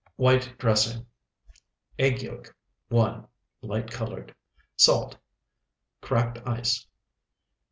WHITE 0.15 0.55
DRESSING 0.57 1.05
Egg 1.99 2.23
yolk, 2.23 2.55
1, 2.89 3.27
light 3.61 3.91
colored. 3.91 4.33
Salt. 4.75 5.17
Cracked 6.01 6.41
ice. 6.43 6.87